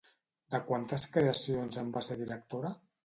De 0.53 0.61
quantes 0.69 1.05
creacions 1.17 1.79
en 1.83 1.93
va 1.99 2.07
ser 2.09 2.19
directora? 2.23 2.73